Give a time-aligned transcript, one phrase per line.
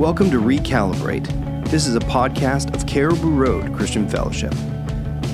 [0.00, 1.26] Welcome to Recalibrate.
[1.68, 4.54] This is a podcast of Caribou Road Christian Fellowship.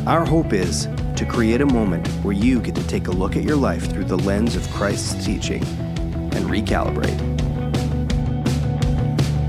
[0.08, 3.44] Our hope is to create a moment where you get to take a look at
[3.44, 7.16] your life through the lens of Christ's teaching and recalibrate.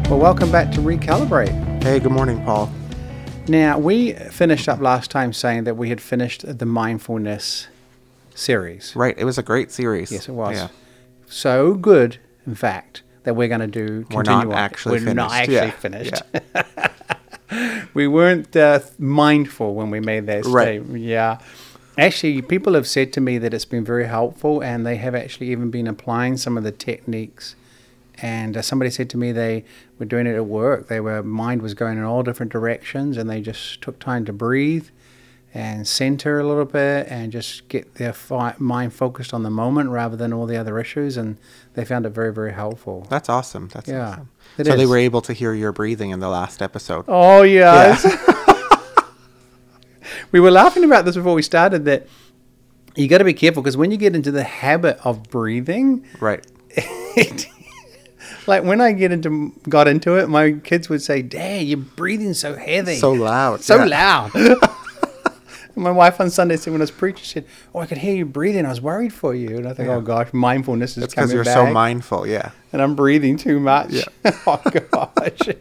[0.08, 1.82] Well, welcome back to Recalibrate.
[1.82, 2.72] Hey, good morning, Paul.
[3.48, 7.66] Now, we finished up last time saying that we had finished the mindfulness
[8.36, 8.96] series.
[8.96, 10.12] Right, it was a great series.
[10.12, 10.58] Yes, it was.
[10.58, 10.68] Yeah.
[11.26, 14.06] So good, in fact, that we're going to do.
[14.10, 14.54] We're continue not on.
[14.54, 15.62] actually We're not finished.
[15.82, 16.22] actually Yeah,
[16.72, 17.90] finished.
[17.94, 20.80] we weren't uh, mindful when we made that Right.
[20.82, 21.04] statement.
[21.04, 21.40] Yeah.
[21.98, 25.52] Actually, people have said to me that it's been very helpful, and they have actually
[25.52, 27.56] even been applying some of the techniques.
[28.22, 29.66] And uh, somebody said to me they
[30.00, 30.88] were doing it at work.
[30.88, 34.34] They were mind was going in all different directions, and they just took time to
[34.34, 34.88] breathe
[35.54, 39.90] and center a little bit, and just get their fi- mind focused on the moment
[39.90, 41.18] rather than all the other issues.
[41.18, 41.38] And
[41.74, 43.08] they found it very, very helpful.
[43.10, 43.70] That's awesome.
[43.74, 44.30] That's Yeah, awesome.
[44.58, 47.06] it so they were able to hear your breathing in the last episode.
[47.08, 47.98] Oh yeah.
[48.04, 48.82] Yeah.
[50.32, 52.08] we were laughing about this before we started that
[52.96, 56.46] you got to be careful because when you get into the habit of breathing, Right.
[58.48, 62.34] like when I get into got into it, my kids would say, "Dad, you're breathing
[62.34, 63.62] so heavy, So loud.
[63.62, 64.30] so yeah.
[64.34, 64.60] loud."
[65.78, 68.16] my wife on Sunday said when I was preaching, she said, "Oh, I could hear
[68.16, 68.66] you breathing.
[68.66, 69.96] I was worried for you." And I think, Yeah.
[69.96, 72.26] "Oh gosh, mindfulness is It's because you're back, so mindful.
[72.28, 72.52] Yeah.
[72.74, 74.04] and I'm breathing too much." Yeah.
[74.48, 74.62] oh
[74.92, 75.56] gosh.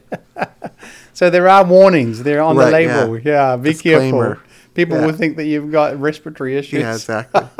[1.13, 2.23] so there are warnings.
[2.23, 3.01] They're on the Right, yeah.
[3.05, 3.19] label.
[3.21, 4.27] Yeah, be Disclaimer.
[4.37, 4.43] careful.
[4.75, 5.07] People Yeah.
[5.07, 6.81] will think that you've got respiratory issues.
[6.81, 7.43] Yeah, exactly.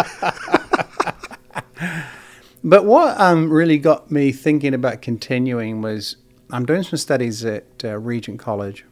[2.65, 6.17] But what um, really got me thinking about continuing was
[6.51, 8.85] I'm doing some studies at uh, Regent College,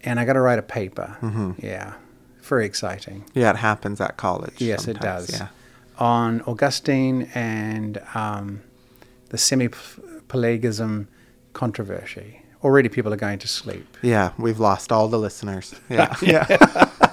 [0.00, 1.16] and I got to write a paper.
[1.20, 1.52] Mm-hmm.
[1.64, 1.92] Yeah,
[2.52, 3.24] very exciting.
[3.34, 4.56] yeah, it happens at college.
[4.60, 5.30] Yes, it does.
[5.30, 5.48] Yeah.
[5.98, 8.60] On Augustine and um,
[9.30, 11.06] the semi-pelagism
[11.54, 12.42] controversy.
[12.62, 13.86] Already, people are going to sleep.
[14.02, 15.74] Yeah, we've lost all the listeners.
[15.88, 16.14] Yeah.
[16.22, 16.46] yeah.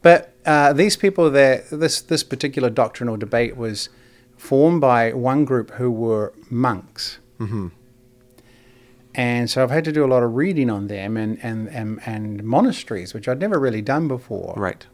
[0.00, 3.88] But uh, these people, there, this this particular doctrinal debate was
[4.36, 7.68] formed by one group who were monks, hmm
[9.18, 12.00] and so I've had to do a lot of reading on them and and and,
[12.06, 14.54] and monasteries, which I'd never really done before.
[14.56, 14.86] Right.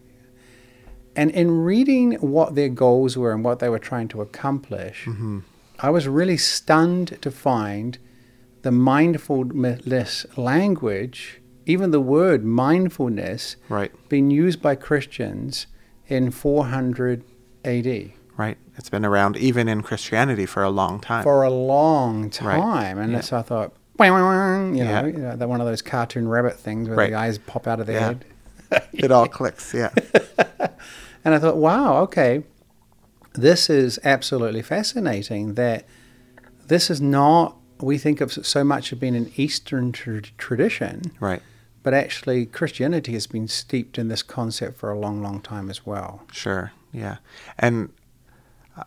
[1.17, 5.41] And in reading what their goals were and what they were trying to accomplish, Mm-hmm.
[5.81, 7.99] I was really stunned to find
[8.62, 13.93] the mindfulness language, even the word mindfulness, Right.
[14.09, 15.67] being used by Christians
[16.09, 17.25] in 400
[17.65, 18.56] AD Right.
[18.77, 21.23] It's been around even in Christianity for a long time.
[21.23, 22.61] for a long time.
[22.99, 23.05] Right.
[23.05, 23.21] And Yeah.
[23.21, 25.06] so I thought, you know, Yeah.
[25.06, 27.10] you know, that one of those cartoon rabbit things where Right.
[27.10, 28.06] the eyes pop out of their Yeah.
[28.06, 28.25] head.
[28.93, 29.72] it all clicks.
[29.75, 29.91] Yeah.
[31.27, 32.44] And I thought, wow, okay,
[33.32, 35.87] this is absolutely fascinating that
[36.66, 41.41] this is not, we think of so much of being an Eastern tr- tradition, Right.
[41.82, 45.87] but actually Christianity has been steeped in this concept for a long, long time as
[45.87, 46.25] well.
[46.31, 46.72] Sure.
[46.93, 47.16] Yeah.
[47.59, 47.88] And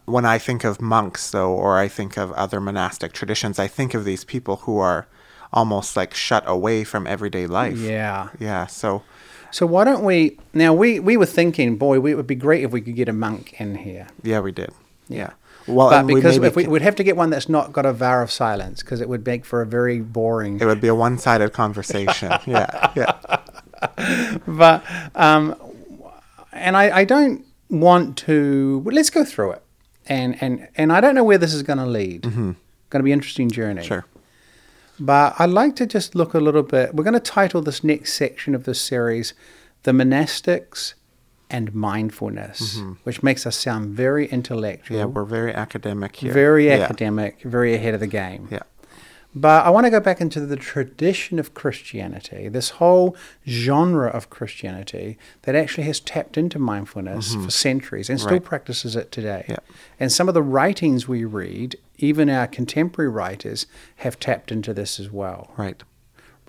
[0.05, 3.93] when I think of monks, though, or I think of other monastic traditions, I think
[3.93, 5.07] of these people who are
[5.53, 7.77] almost like shut away from everyday life.
[7.77, 8.29] Yeah.
[8.39, 8.67] Yeah.
[8.67, 9.03] So,
[9.51, 12.63] So why don't we, now we, we were thinking, boy, we, it would be great
[12.63, 14.07] if we could get a monk in here.
[14.23, 14.71] yeah, we did.
[15.07, 15.31] Yeah.
[15.67, 17.85] Well, but we because maybe if we, would have to get one that's not got
[17.85, 20.87] a vow of silence, because it would make for a very boring it would be
[20.87, 22.31] a one-sided conversation.
[22.45, 22.93] yeah.
[22.95, 23.39] Yeah.
[24.47, 24.83] but
[25.13, 25.55] um,
[26.53, 28.81] and I, I don't want to.
[28.85, 29.63] Let's go through it,
[30.09, 32.23] and and and I don't know where this is going to lead.
[32.23, 32.51] Mm-hmm.
[32.89, 33.83] Going to be an interesting journey.
[33.83, 34.05] Sure.
[34.99, 36.95] But I'd like to just look a little bit.
[36.95, 39.33] We're going to title this next section of this series,
[39.83, 40.93] "The Monastics
[41.49, 42.93] and Mindfulness," mm-hmm.
[43.03, 45.05] which makes us sound very intellectual, Yeah.
[45.05, 46.33] We're very academic here.
[46.33, 46.79] very Yeah.
[46.79, 48.47] academic, very ahead of the game.
[48.51, 48.59] Yeah.
[49.41, 53.15] But I want to go back into the tradition of Christianity, this whole
[53.47, 58.33] genre of Christianity that actually has tapped into mindfulness for centuries and still Mm-hmm.
[58.35, 58.43] Right.
[58.43, 59.45] practices it today.
[59.47, 59.57] Yeah.
[59.99, 63.67] And some of the writings we read, even our contemporary writers,
[63.97, 65.51] have tapped into this as well.
[65.57, 65.81] Right.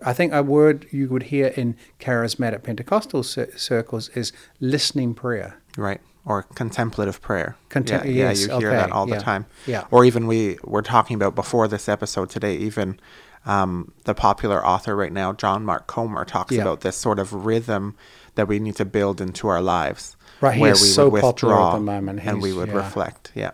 [0.02, 5.56] I think a word you would hear in charismatic Pentecostal circles is listening prayer.
[5.76, 6.00] Right.
[6.24, 7.56] Or contemplative prayer.
[7.70, 9.46] Contem- yeah, yes, yeah, you hear that okay, all yeah, the time.
[9.66, 9.84] yeah.
[9.90, 13.00] Or even we were talking about before this episode today, even
[13.46, 16.62] um, the popular author right now, John Mark Comer, talks Yeah.
[16.62, 17.96] about this sort of rhythm
[18.34, 20.16] that we need to build into our lives.
[20.42, 22.20] Right, he where is we so would withdraw at the moment.
[22.22, 23.32] and we would reflect.
[23.34, 23.52] Yeah.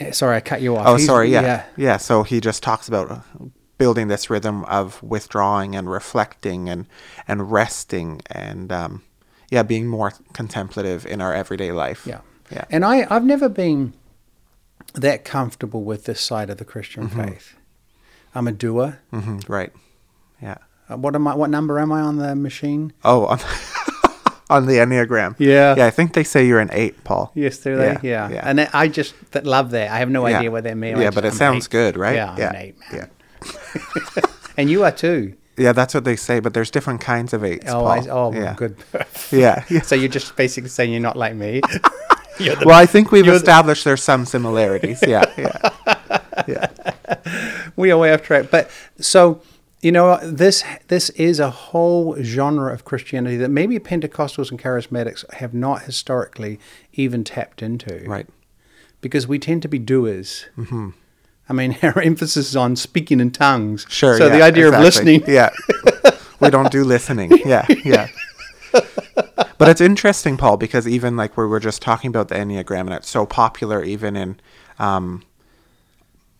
[0.00, 0.86] Eh, Sorry, I cut you off.
[0.88, 1.30] Oh, He's- sorry.
[1.30, 1.64] Yeah.
[1.76, 1.96] yeah.
[1.96, 3.22] So he just talks about
[3.78, 6.86] building this rhythm of withdrawing and reflecting and
[7.28, 9.02] and resting and um,
[9.50, 12.06] yeah, being more contemplative in our everyday life.
[12.06, 12.20] Yeah.
[12.50, 12.64] Yeah.
[12.70, 13.92] And I, I've never been
[14.94, 17.22] that comfortable with this side of the Christian Mm-hmm.
[17.22, 17.54] faith.
[18.34, 19.00] I'm a doer.
[19.10, 19.72] hmm Right.
[20.42, 20.56] Yeah.
[20.88, 21.34] Uh, what am I?
[21.34, 22.92] What number am I on the machine?
[23.04, 23.38] Oh, on,
[24.50, 25.34] on the Enneagram.
[25.38, 25.74] Yeah.
[25.76, 27.30] Yeah, I think they say you're an eight, Paul.
[27.34, 27.92] Yes, do they?
[27.92, 28.30] Yeah, Yeah.
[28.30, 28.42] yeah.
[28.48, 29.90] And I just th- love that.
[29.90, 30.38] I have no Yeah.
[30.38, 30.98] idea what that means.
[31.00, 31.70] Yeah, I but just- it I'm sounds eight.
[31.70, 32.14] good, right?
[32.16, 32.50] Yeah, I'm Yeah.
[32.50, 33.10] an eight, man.
[33.44, 34.22] Yeah.
[34.56, 35.34] And you are too.
[35.60, 37.66] Yeah, that's what they say, but there's different kinds of eights.
[37.68, 38.54] Oh, I, oh, yeah.
[38.54, 38.76] good.
[39.30, 39.64] Yeah.
[39.68, 39.82] yeah.
[39.88, 41.60] so you're just basically saying you're not like me.
[42.38, 45.02] The- Well, I think we've You're the- established there's some similarities.
[45.06, 45.24] Yeah.
[45.36, 45.70] Yeah.
[46.48, 46.66] yeah.
[47.76, 48.50] we are way off track.
[48.50, 49.42] But so
[49.82, 55.30] you know, this this is a whole genre of Christianity that maybe Pentecostals and Charismatics
[55.34, 56.58] have not historically
[56.94, 58.02] even tapped into.
[58.06, 58.26] Right.
[59.02, 60.46] Because we tend to be doers.
[60.56, 60.90] Mm-hmm.
[61.50, 63.84] I mean, our emphasis is on speaking in tongues.
[63.88, 64.16] Sure.
[64.16, 65.24] So the yeah, idea of listening.
[65.26, 65.50] Yeah.
[66.40, 67.32] we don't do listening.
[67.44, 67.66] Yeah.
[67.84, 68.08] Yeah.
[68.72, 72.94] But it's interesting, Paul, because even like we were just talking about the Enneagram, and
[72.94, 74.40] it's so popular even in
[74.78, 75.22] um,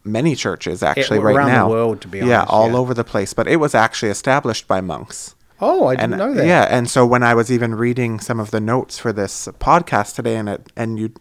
[0.04, 2.76] many churches actually right around the world, to be Yeah, all yeah.
[2.78, 3.34] over the place.
[3.34, 5.34] But it was actually established by monks.
[5.60, 6.46] Oh, I didn't and know that.
[6.46, 10.14] yeah, and so when I was even reading some of the notes for this podcast
[10.14, 11.12] today, and it and you,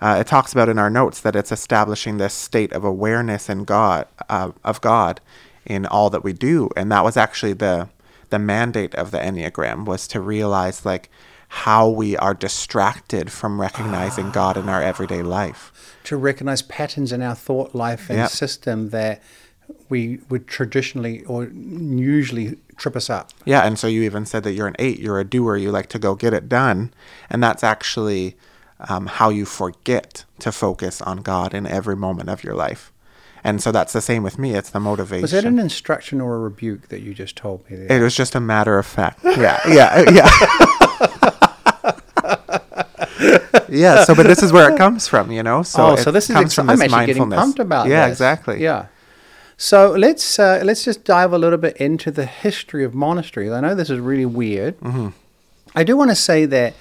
[0.00, 3.64] uh, it talks about in our notes that it's establishing this state of awareness in
[3.64, 5.20] God uh, of God
[5.66, 7.88] in all that we do, and that was actually the
[8.30, 11.08] the mandate of the Enneagram was to realize like
[11.48, 15.70] how we are distracted from recognizing God in our everyday life.
[16.04, 18.30] to recognize patterns in our thought life and Yep.
[18.30, 19.22] system that
[19.88, 23.30] we would traditionally or usually trip us up.
[23.44, 25.88] Yeah, and so you even said that you're an eight, you're a doer, you like
[25.90, 26.92] to go get it done.
[27.30, 28.36] And that's actually
[28.88, 32.90] um, how you forget to focus on God in every moment of your life.
[33.46, 34.54] And so that's the same with me.
[34.54, 35.22] It's the motivation.
[35.22, 37.98] Was that an instruction or a rebuke that you just told me there?
[37.98, 39.20] it was just a matter of fact.
[39.22, 40.30] Yeah, yeah, yeah.
[43.68, 45.62] yeah, so but this is where it comes from, you know?
[45.62, 48.14] So oh, so this is exci- from I'm actually getting pumped about Yeah, this.
[48.14, 48.62] exactly.
[48.62, 48.86] Yeah.
[49.56, 53.52] So let's uh, let's just dive a little bit into the history of monasteries.
[53.52, 54.78] I know this is really weird.
[54.80, 55.08] Mm-hmm.
[55.74, 56.74] I do want to say that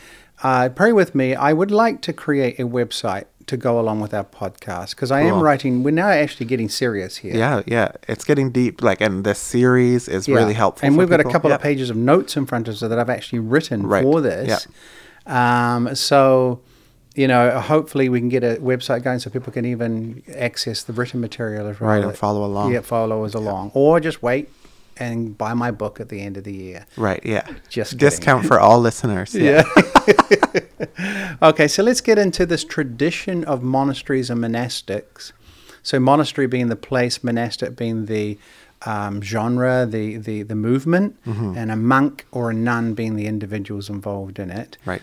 [0.44, 1.36] uh, pray with me.
[1.36, 5.22] I would like to create a website to go along with our podcast because I
[5.22, 5.84] am writing.
[5.84, 7.36] We're now actually getting serious here.
[7.36, 7.92] Yeah, yeah.
[8.08, 8.82] It's getting deep.
[8.82, 10.36] Like, and this series is Yeah.
[10.36, 10.88] really helpful.
[10.88, 11.58] And we've got a couple Yeah.
[11.58, 14.02] of pages of notes in front of us that I've actually written Right.
[14.04, 14.68] for this.
[15.26, 16.60] Um, so,
[17.16, 20.94] you know, hopefully we can get a website going so people can even access the
[20.94, 21.90] written material as well.
[21.90, 22.72] Right, and follow along.
[22.74, 23.72] Yeah, follow us along.
[23.74, 24.50] Or just wait
[24.98, 26.86] and buy my book at the end of the year.
[26.98, 27.48] Right, yeah.
[27.70, 28.08] Just kidding.
[28.10, 29.34] discount for all listeners.
[29.36, 29.64] Yeah.
[31.42, 35.32] okay, so let's get into this tradition of monasteries and monastics.
[35.82, 38.38] So, monastery being the place, monastic being the
[38.86, 41.58] um, genre, the, the, the movement, Mm-hmm.
[41.58, 44.78] and a monk or a nun being the individuals involved in it.
[44.86, 45.02] Right.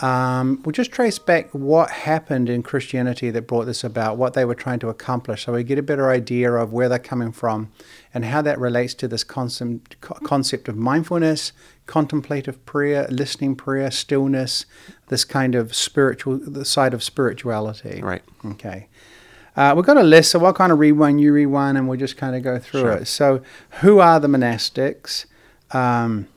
[0.00, 4.46] Um, we'll just trace back what happened in Christianity that brought this about, what they
[4.46, 7.70] were trying to accomplish, so we get a better idea of where they're coming from
[8.14, 11.52] and how that relates to this concept, concept of mindfulness,
[11.86, 14.64] contemplative prayer, listening prayer, stillness,
[15.08, 18.00] this kind of spiritual, the side of spirituality.
[18.02, 18.22] Right.
[18.44, 18.88] Okay.
[19.56, 21.88] Uh, we've got a list, so I'll kind of read one, you read one, and
[21.88, 22.92] we'll just kind of go through Sure.
[22.92, 23.06] it.
[23.08, 23.42] So,
[23.80, 25.26] who are the monastics?
[25.72, 26.28] Um,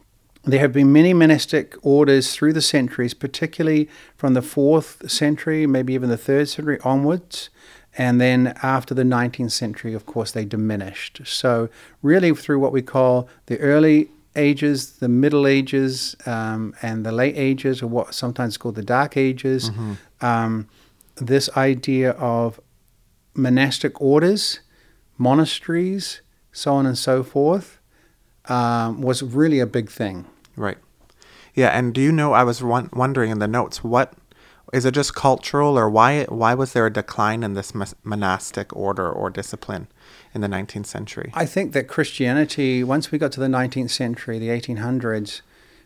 [0.44, 5.94] there have been many monastic orders through the centuries, particularly from the fourth century, maybe
[5.94, 7.50] even the third century onwards.
[7.98, 11.21] And then after the 19th century, of course, they diminished.
[11.26, 11.69] So,
[12.02, 17.35] really, through what we call the early ages, the middle ages, um, and the late
[17.38, 19.69] ages, or what sometimes called the dark ages,
[20.21, 20.68] um,
[21.16, 22.59] this idea of
[23.35, 24.59] monastic orders,
[25.18, 26.21] monasteries,
[26.52, 27.80] so on and so forth,
[28.45, 30.26] um, was really a big thing.
[30.56, 30.78] Right.
[31.56, 32.33] Yeah, and do you know?
[32.33, 34.14] I was won- wondering in the notes, what
[34.72, 34.94] is it?
[34.94, 36.24] Just cultural, or why?
[36.26, 39.88] Why was there a decline in this monastic order or discipline
[40.33, 41.31] in the 19th century?
[41.36, 45.42] I think that Christianity, once we got to the 19th century, the 1800s,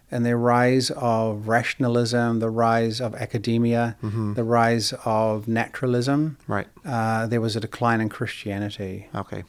[0.09, 6.67] and the rise of rationalism, the rise of academia, the rise of naturalism, Right.
[6.85, 9.09] uh, there was a decline in Christianity.
[9.13, 9.43] Okay.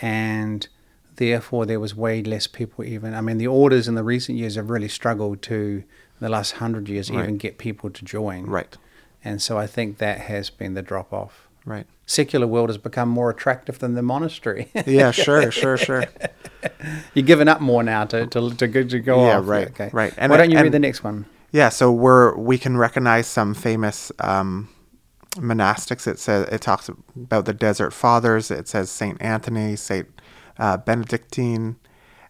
[0.00, 0.68] and
[1.18, 4.54] therefore there was way less people even i mean the orders in the recent years
[4.56, 5.84] have really struggled to
[6.20, 7.22] the last hundred years Right.
[7.22, 8.76] even get people to join Right.
[9.22, 11.86] and so i think that has been the drop off Right.
[12.06, 15.10] secular world has become more attractive than the monastery Yeah.
[15.10, 15.50] Sure.
[15.50, 15.76] Sure.
[15.76, 16.04] Sure.
[17.14, 19.90] you're giving up more now to to, to, go, to go Yeah, off right, okay
[19.92, 20.14] right.
[20.16, 23.54] And why don't you read the next one Yeah, so we're we can recognize some
[23.54, 24.68] famous um,
[25.36, 26.06] monastics.
[26.06, 28.50] It says it talks about the Desert Fathers.
[28.50, 30.08] It says Saint Anthony, Saint
[30.58, 31.76] uh, Benedictine,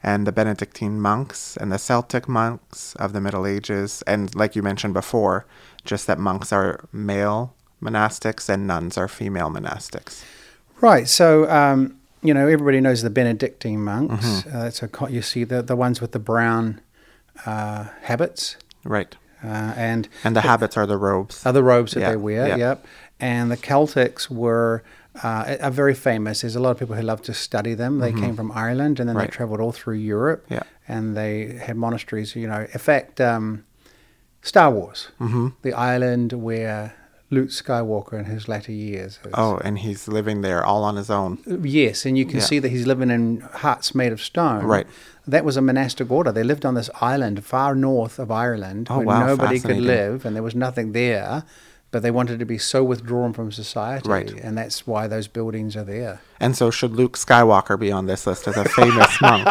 [0.02, 4.02] and the Benedictine monks and the Celtic monks of the Middle Ages.
[4.06, 5.44] And like you mentioned before,
[5.84, 10.22] just that monks are male monastics and nuns are female monastics.
[10.80, 11.08] Right.
[11.08, 14.24] So um, you know, everybody knows the Benedictine monks.
[14.26, 14.56] Mm-hmm.
[14.56, 16.80] Uh, it's a you see the the ones with the brown
[17.46, 19.16] uh, habits, Right.
[19.44, 21.44] uh, and And the habits are the robes.
[21.46, 22.48] other robes that Yeah, they wear.
[22.48, 22.56] yeah.
[22.56, 22.86] Yep.
[23.20, 24.82] And the Celtics were
[25.22, 26.40] uh, are very famous.
[26.42, 27.98] There's a lot of people who love to study them.
[27.98, 29.18] They came from Ireland and then Mm-hmm.
[29.18, 29.30] Right.
[29.30, 30.46] they traveled all through Europe.
[30.50, 30.62] Yeah.
[30.86, 32.34] And they had monasteries.
[32.36, 33.64] You know, in fact, um,
[34.42, 35.48] Star Wars, Mm-hmm.
[35.62, 36.94] the island where
[37.30, 39.18] Luke Skywalker in his latter years.
[39.24, 39.30] Is.
[39.34, 41.38] Oh, and he's living there all on his own.
[41.62, 42.44] Yes, and you can Yeah.
[42.44, 44.64] see that he's living in huts made of stone.
[44.64, 44.86] Right.
[45.26, 46.32] That was a monastic order.
[46.32, 50.24] They lived on this island far north of Ireland Oh, where wow, nobody could live
[50.24, 51.44] and there was nothing there,
[51.90, 54.08] but they wanted to be so withdrawn from society.
[54.08, 54.30] Right.
[54.30, 56.20] And that's why those buildings are there.
[56.38, 59.46] And so, should Luke Skywalker be on this list as a famous monk?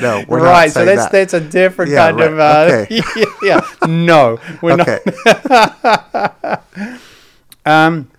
[0.00, 1.12] no, we're right, not so that's that.
[1.12, 3.60] that's a different Yeah, kind of right, uh, yeah.
[3.86, 4.88] No, we're not.
[4.88, 6.58] okay.
[7.66, 8.10] Um,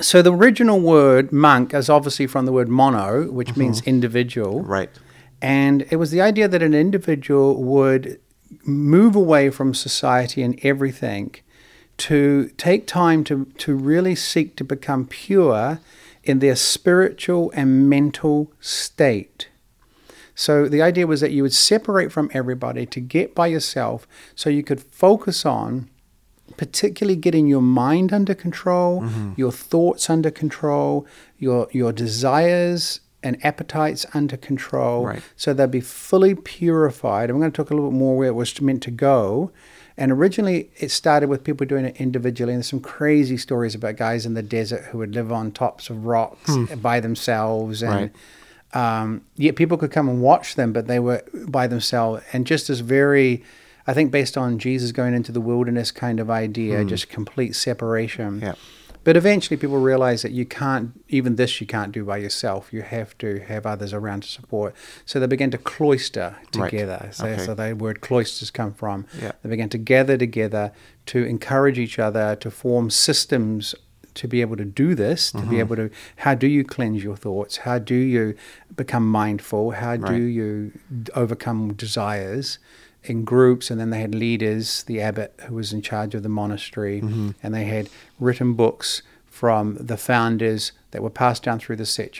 [0.00, 4.60] so the original word monk is obviously from the word mono, which means individual.
[4.60, 4.70] Mm-hmm.
[4.70, 4.90] right.
[5.42, 8.20] And it was the idea that an individual would
[8.64, 11.34] move away from society and everything
[12.00, 15.80] to take time to, to really seek to become pure
[16.24, 19.48] in their spiritual and mental state.
[20.34, 24.48] So the idea was that you would separate from everybody to get by yourself so
[24.48, 25.90] you could focus on
[26.56, 29.32] particularly getting your mind under control, mm-hmm.
[29.36, 31.06] your thoughts under control,
[31.38, 35.22] your your desires and appetites under control, Right.
[35.36, 37.28] so they'll be fully purified.
[37.30, 39.50] I'm going to talk a little bit more where it was meant to go.
[39.98, 42.54] And originally, it started with people doing it individually.
[42.54, 45.90] And there's some crazy stories about guys in the desert who would live on tops
[45.90, 48.12] of rocks by themselves, and Right.
[49.02, 52.22] um, yet people could come and watch them, but they were by themselves.
[52.32, 53.42] And just as very,
[53.86, 58.40] I think, based on Jesus going into the wilderness kind of idea, just complete separation.
[58.40, 58.54] Yeah.
[59.02, 62.70] But eventually, people realize that you can't, even this, you can't do by yourself.
[62.72, 64.74] You have to have others around to support.
[65.06, 66.70] So they began to cloister Right.
[66.70, 67.08] together.
[67.12, 67.44] So, Okay.
[67.46, 69.06] so the word cloisters come from.
[69.20, 69.32] Yeah.
[69.42, 70.72] They began to gather together
[71.06, 73.74] to encourage each other to form systems
[74.12, 75.50] to be able to do this, to Mm-hmm.
[75.50, 77.58] be able to, how do you cleanse your thoughts?
[77.58, 78.34] How do you
[78.76, 79.70] become mindful?
[79.70, 80.20] How do Right.
[80.20, 80.72] you
[81.14, 82.58] overcome desires?
[83.04, 86.28] In groups, and then they had leaders, the abbot who was in charge of the
[86.28, 87.30] monastery, Mm-hmm.
[87.42, 87.88] and they had
[88.18, 92.12] written books from the founders that were passed down through the set-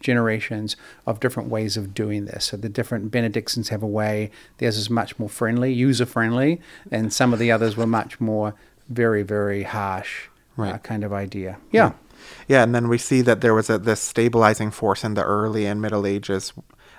[0.00, 2.46] generations of different ways of doing this.
[2.46, 4.30] So the different Benedictines have a way.
[4.58, 8.54] Theirs is much more friendly, user friendly, and some of the others were much more
[8.88, 10.28] very, very harsh
[10.58, 11.58] uh, kind of idea.
[11.72, 11.92] Yeah.
[12.48, 15.66] Yeah, and then we see that there was a, this stabilizing force in the early
[15.66, 16.52] and Middle Ages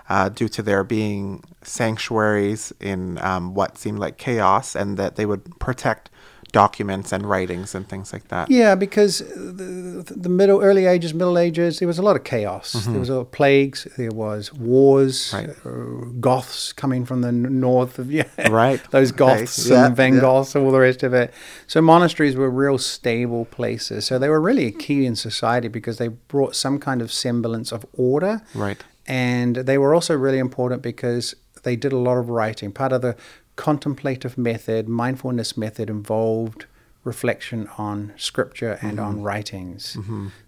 [0.10, 5.26] uh, due to there being sanctuaries in um, what seemed like chaos, and that they
[5.26, 6.10] would protect
[6.52, 8.50] documents and writings and things like that.
[8.50, 12.72] Yeah, because the, the middle, early ages, middle ages, there was a lot of chaos.
[12.72, 13.86] There was a lot of plagues.
[13.98, 15.34] There was wars.
[15.34, 15.50] Right.
[15.66, 18.80] uh, Goths coming from the north of yeah, Right.
[18.92, 20.22] Those Goths Yeah, and Van yeah.
[20.22, 21.34] Goths, all the rest of it.
[21.68, 24.06] So monasteries were real stable places.
[24.06, 27.74] So they were really a key in society because they brought some kind of semblance
[27.74, 28.42] of order.
[28.54, 28.82] Right.
[29.08, 32.72] And they were also really important because they did a lot of writing.
[32.72, 33.16] Part of the
[33.56, 36.66] contemplative method, mindfulness method, involved
[37.04, 39.96] reflection on scripture and on writings.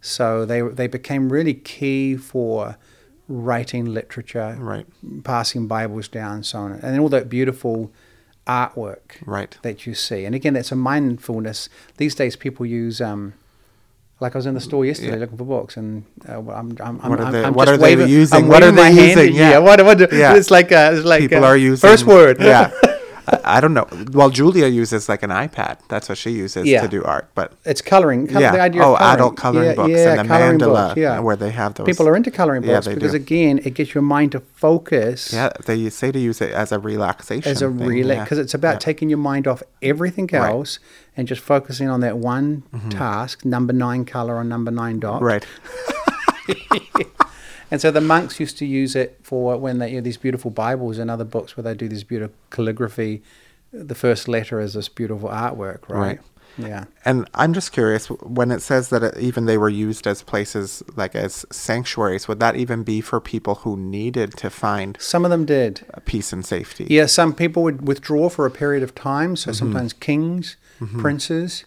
[0.02, 2.78] So they they became really key for
[3.30, 4.86] writing literature, Right.
[5.24, 7.92] passing Bibles down, so on, and then all that beautiful
[8.48, 9.58] artwork Right.
[9.62, 10.26] that you see.
[10.26, 11.70] And again, it's a mindfulness.
[11.98, 13.02] These days, people use.
[13.02, 13.34] Um,
[14.20, 15.20] like I was in the store yesterday Yeah.
[15.24, 17.96] looking for books, and uh, I'm, I'm, I'm, are I'm, they- I'm what just are
[17.96, 18.38] they using?
[18.38, 19.28] I'm What are they using?
[19.30, 19.58] at- Yeah.
[19.60, 20.36] what, what, Yeah.
[20.36, 22.38] It's like uh it's like People uh, are using first word.
[22.42, 22.72] Yeah,
[23.56, 23.88] I, don't know.
[24.12, 25.78] Well, Julia uses like an iPad.
[25.90, 26.82] That's what she uses Yeah.
[26.82, 27.30] to do art.
[27.36, 28.28] But It's coloring.
[28.28, 29.14] Color, yeah, The idea oh, of coloring.
[29.16, 31.20] adult coloring yeah, books yeah, and the mandala, books, yeah.
[31.20, 31.86] where they have those.
[31.86, 33.18] People are into coloring books because do.
[33.18, 36.80] again, it gets your mind to focus Yeah, they say to use it as a
[36.80, 37.52] relaxation.
[37.52, 38.24] as a yeah.
[38.24, 40.42] because it's about taking your mind off everything Right.
[40.42, 40.52] Mm-hmm.
[40.52, 40.80] else
[41.16, 45.22] and just focusing on that one task, number nine color on number nine dot.
[45.22, 45.46] Right.
[47.70, 50.52] And so the monks used to use it for when they you know, these beautiful
[50.52, 53.22] Bibles and other books where they do this beautiful calligraphy.
[53.74, 56.00] The first letter is this beautiful artwork, right?
[56.00, 56.20] Right.
[56.58, 56.86] Yeah.
[57.06, 60.82] And I'm just curious when it says that it, even they were used as places
[60.96, 65.30] like as sanctuaries, would that even be for people who needed to find Some of
[65.30, 65.86] them did.
[66.06, 66.88] peace and safety?
[66.90, 69.36] Yeah, some people would withdraw for a period of time.
[69.36, 69.58] So Mm-hmm.
[69.60, 70.56] sometimes kings,
[70.98, 71.66] princes,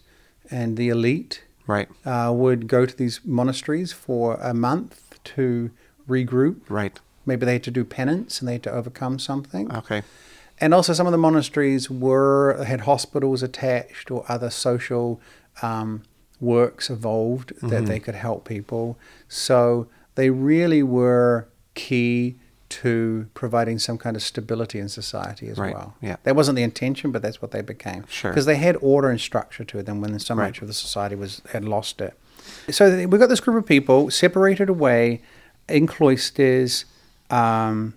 [0.51, 1.89] and the elite Right.
[2.05, 5.71] uh, would go to these monasteries for a month to
[6.11, 6.57] regroup.
[6.69, 6.99] Right.
[7.25, 9.73] Maybe they had to do penance and they had to overcome something.
[9.75, 10.03] Okay.
[10.59, 15.21] And also, some of the monasteries were had hospitals attached or other social
[15.63, 16.03] um,
[16.41, 18.99] works evolved that they could help people.
[19.29, 19.87] So
[20.17, 22.37] they really were key
[22.69, 25.95] to providing some kind of stability in society as Right, well.
[26.01, 26.17] yeah.
[26.23, 28.05] That wasn't the intention, but that's what they became.
[28.09, 28.31] Sure.
[28.31, 30.47] Because they had order and structure to them when so Right.
[30.47, 32.15] much of the society was had lost it.
[32.71, 35.21] So we've got this group of people separated away
[35.71, 36.85] in cloisters.
[37.31, 37.95] Um,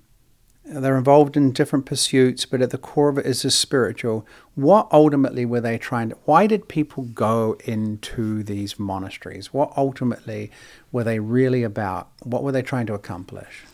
[0.65, 4.25] they're involved in different pursuits, but at the core of it is the spiritual.
[4.55, 6.17] What ultimately were they trying to?
[6.23, 9.53] Why did people go into these monasteries?
[9.53, 10.51] What ultimately
[10.91, 12.09] were they really about?
[12.21, 13.65] What were they trying to accomplish?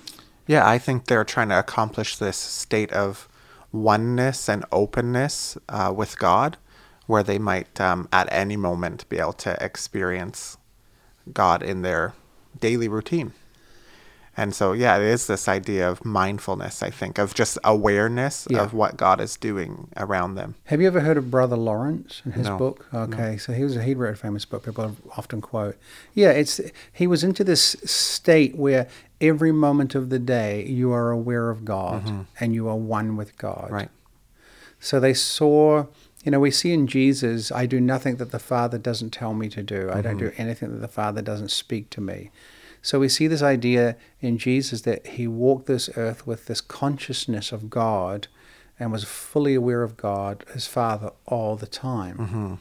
[0.48, 3.30] Yeah, I think they're trying to accomplish this state of
[3.72, 6.58] oneness and openness uh, with God,
[7.06, 10.58] where they might um, at any moment be able to experience
[11.32, 12.14] God in their
[12.60, 13.34] daily routine.
[14.40, 18.62] And so, yeah, it is this idea of mindfulness, I think, of just awareness Yeah.
[18.62, 20.56] of what God is doing around them.
[20.66, 22.86] Have you ever heard of Brother Lawrence and his No, book?
[22.94, 25.76] Okay, so he was he wrote a famous book people often quote.
[26.14, 26.62] Yeah, it's
[26.94, 28.88] he was into this state where
[29.20, 32.22] every moment of the day you are aware of God mm-hmm.
[32.40, 33.70] and you are one with God.
[33.70, 33.90] Right.
[34.80, 35.88] So they saw,
[36.24, 39.50] you know, we see in Jesus, I do nothing that the Father doesn't tell me
[39.50, 39.90] to do.
[39.92, 40.30] I don't mm-hmm.
[40.30, 42.32] do anything that the Father doesn't speak to me.
[42.82, 47.52] So we see this idea in Jesus that he walked this earth with this consciousness
[47.52, 48.28] of God
[48.80, 52.18] and was fully aware of God, his Father, all the time.
[52.18, 52.54] Mm-hmm.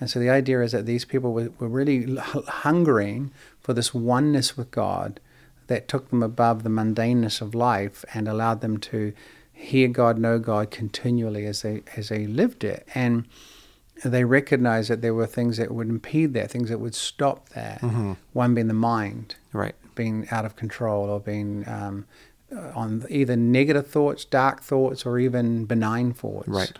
[0.00, 3.30] And so the idea is that these people were, were really hungering
[3.60, 5.20] for this oneness with God
[5.66, 9.12] that took them above the mundaneness of life and allowed them to
[9.52, 12.86] hear God, know God continually as they as they lived it.
[12.94, 13.26] And
[14.04, 17.80] they recognized that there were things that would impede that, things that would stop that.
[18.32, 19.74] One being the mind, Right.
[19.94, 22.06] being out of control or being um,
[22.54, 26.48] uh, on either negative thoughts, dark thoughts, or even benign thoughts.
[26.48, 26.72] Right.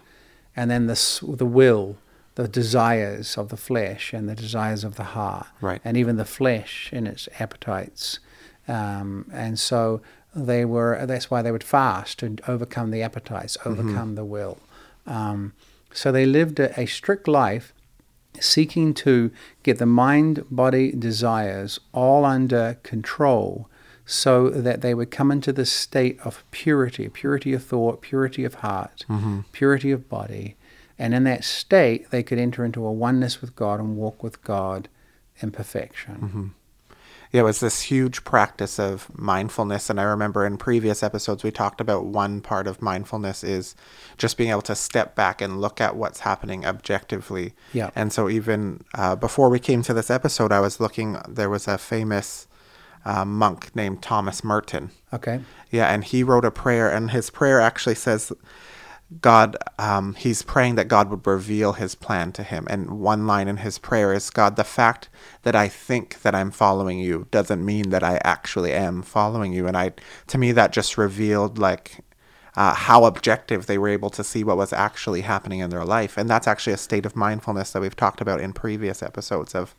[0.55, 1.97] And then the the will,
[2.35, 5.47] the desires of the flesh and the desires of the heart.
[5.61, 5.81] Right.
[5.85, 8.19] And even the flesh in its appetites.
[8.69, 10.03] Um, and so
[10.35, 11.05] they were.
[11.07, 14.59] That's why they would fast to overcome the appetites, overcome the will.
[15.07, 15.53] Um,
[15.97, 17.73] so they lived a, a strict life
[18.39, 19.31] seeking to
[19.63, 23.69] get the mind, body, desires all under control
[24.05, 28.57] so that they would come into this state of purity, purity of thought, purity of
[28.57, 29.41] heart, mm-hmm.
[29.53, 30.55] purity of body.
[30.99, 34.45] And in that state, they could enter into a oneness with God and walk with
[34.45, 34.89] God
[35.39, 36.19] in perfection.
[36.21, 36.49] Yeah,
[37.37, 39.91] it was this huge practice of mindfulness.
[39.91, 43.75] And I remember in previous episodes, we talked about one part of mindfulness is
[44.17, 47.55] just being able to step back and look at what's happening objectively.
[47.73, 47.91] Yeah.
[47.95, 51.69] And so, even uh, before we came to this episode, I was looking, there was
[51.69, 52.47] a famous
[53.05, 54.91] uh, monk named Thomas Merton.
[55.13, 55.41] Okay.
[55.71, 58.33] Yeah, and he wrote a prayer, and his prayer actually says,
[59.21, 62.67] God, um, he's praying that God would reveal his plan to him.
[62.69, 65.09] And one line in his prayer is, God, the fact
[65.43, 69.69] that I think that I'm following you doesn't mean that I actually am following you.
[69.69, 69.93] And I,
[70.27, 72.05] to me, that just revealed like
[72.57, 76.17] uh, how objective they were able to see what was actually happening in their life.
[76.17, 79.77] And that's actually a state of mindfulness that we've talked about in previous episodes of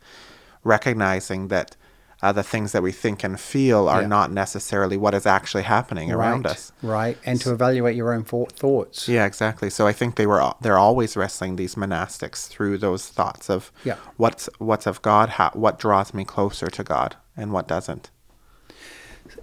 [0.64, 1.76] recognizing that
[2.20, 4.08] uh, the things that we think and feel are Yeah.
[4.08, 6.52] not necessarily what is actually happening around right.
[6.52, 6.72] us.
[6.82, 7.16] Right.
[7.24, 9.08] And to evaluate your own thought thoughts.
[9.08, 9.70] Yeah, exactly.
[9.70, 13.96] So I think they were they're always wrestling these monastics through those thoughts of Yeah.
[14.16, 18.10] what's what's of God, how, what draws me closer to God, and what doesn't.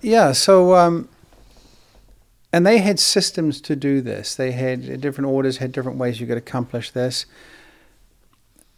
[0.02, 1.08] Yeah, so um,
[2.52, 4.36] and they had systems to do this.
[4.36, 7.26] They had different orders, had different ways you could accomplish this.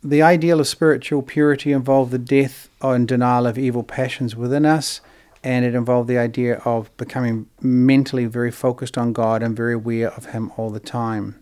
[0.03, 5.01] The ideal of spiritual purity involved the death and denial of evil passions within us,
[5.43, 10.11] and it involved the idea of becoming mentally very focused on God and very aware
[10.11, 11.41] of Him all the time.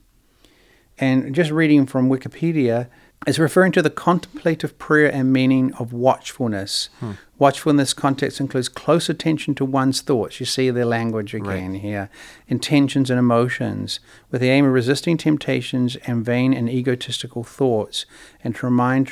[0.98, 2.88] And just reading from Wikipedia,
[3.26, 6.90] it's referring to the contemplative prayer and meaning of watchfulness.
[7.00, 7.12] Hmm.
[7.40, 10.40] Watchfulness context includes close attention to one's thoughts.
[10.40, 12.10] You see the language again here.
[12.48, 14.00] Intentions and emotions,
[14.32, 18.06] with the aim of resisting temptations and vain and egotistical thoughts,
[18.44, 19.08] and to remind,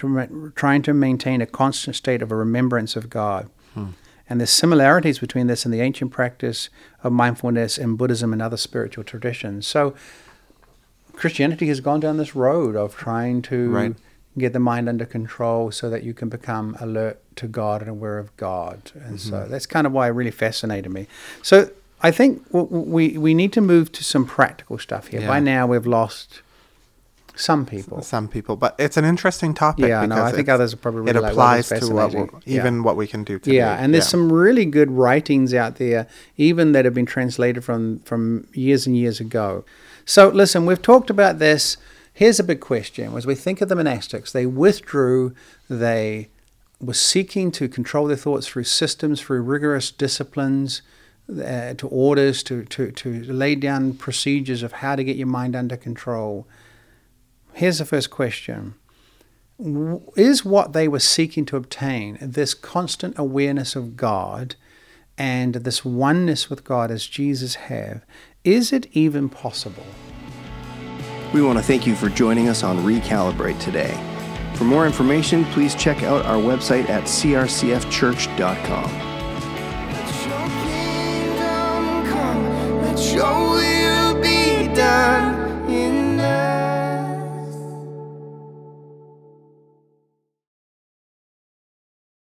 [0.55, 3.49] trying to maintain a constant state of a remembrance of God.
[3.73, 3.87] Hmm.
[4.29, 6.69] And there's similarities between this and the ancient practice
[7.03, 9.67] of mindfulness in Buddhism and other spiritual traditions.
[9.67, 9.95] So
[11.13, 13.95] Christianity has gone down this road of trying to Right.
[14.37, 18.17] get the mind under control so that you can become alert to God and aware
[18.17, 18.91] of God.
[19.05, 19.51] And so mm-hmm.
[19.51, 21.07] that's kind of why it really fascinated me.
[21.41, 21.69] So
[22.01, 25.25] I think we we need to move to some practical stuff here.
[25.25, 26.41] By now we've lost
[27.35, 28.01] some people.
[28.01, 29.87] Some people, but it's an interesting topic.
[29.87, 32.27] Yeah, no, I think others are probably it like, applies that's to what we're.
[32.45, 32.59] Yeah.
[32.59, 33.57] even what we can do today.
[33.57, 37.99] Yeah, and there's some really good writings out there, even that have been translated from
[37.99, 39.65] from years and years ago.
[40.05, 41.77] So listen, we've talked about this.
[42.13, 45.33] Here's a big question: as we think of the monastics, they withdrew,
[45.69, 46.29] they
[46.79, 50.81] were seeking to control their thoughts through systems, through rigorous disciplines,
[51.29, 55.55] uh, to orders, to, to, to lay down procedures of how to get your mind
[55.55, 56.45] under control.
[57.53, 58.75] Here's the first question
[60.15, 64.55] Is what they were seeking to obtain, this constant awareness of God
[65.17, 68.03] and this oneness with God as Jesus have,
[68.43, 69.85] is it even possible?
[71.33, 73.97] We want to thank you for joining us on Recalibrate today.
[74.55, 79.12] For more information, please check out our website at crcfchurch.com.